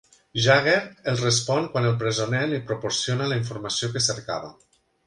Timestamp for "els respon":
1.11-1.69